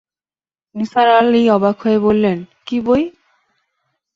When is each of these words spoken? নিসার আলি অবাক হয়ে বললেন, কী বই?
নিসার 0.75 1.07
আলি 1.09 1.41
অবাক 1.49 1.75
হয়ে 1.83 1.99
বললেন, 1.99 2.37
কী 2.65 2.77
বই? 2.79 3.03